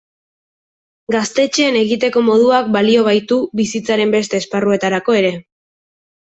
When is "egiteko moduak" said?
1.81-2.73